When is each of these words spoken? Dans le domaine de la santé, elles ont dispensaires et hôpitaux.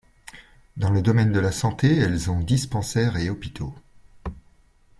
Dans 0.77 0.89
le 0.89 1.03
domaine 1.03 1.31
de 1.31 1.39
la 1.39 1.51
santé, 1.51 1.95
elles 1.97 2.31
ont 2.31 2.39
dispensaires 2.39 3.17
et 3.17 3.29
hôpitaux. 3.29 3.75